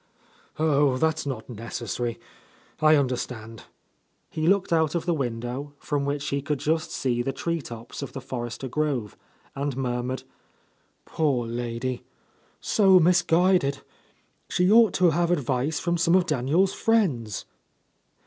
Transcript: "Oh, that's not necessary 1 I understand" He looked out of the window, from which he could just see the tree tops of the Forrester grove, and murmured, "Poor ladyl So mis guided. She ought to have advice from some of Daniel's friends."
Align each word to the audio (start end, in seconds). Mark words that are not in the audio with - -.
"Oh, 0.57 0.97
that's 0.97 1.27
not 1.27 1.47
necessary 1.47 2.19
1 2.79 2.95
I 2.95 2.97
understand" 2.97 3.65
He 4.31 4.47
looked 4.47 4.73
out 4.73 4.95
of 4.95 5.05
the 5.05 5.13
window, 5.13 5.73
from 5.77 6.05
which 6.05 6.29
he 6.29 6.41
could 6.41 6.57
just 6.57 6.89
see 6.89 7.21
the 7.21 7.31
tree 7.31 7.61
tops 7.61 8.01
of 8.01 8.13
the 8.13 8.19
Forrester 8.19 8.67
grove, 8.67 9.15
and 9.55 9.77
murmured, 9.77 10.23
"Poor 11.05 11.45
ladyl 11.47 11.99
So 12.59 12.99
mis 12.99 13.21
guided. 13.21 13.83
She 14.49 14.71
ought 14.71 14.95
to 14.95 15.11
have 15.11 15.29
advice 15.29 15.79
from 15.79 15.99
some 15.99 16.15
of 16.15 16.25
Daniel's 16.25 16.73
friends." 16.73 17.45